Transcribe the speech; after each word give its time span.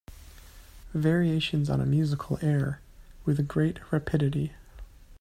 Variations 0.95 1.69
on 1.69 1.79
a 1.79 1.85
musical 1.85 2.39
air 2.41 2.81
With 3.23 3.47
great 3.47 3.77
rapidity. 3.93 4.51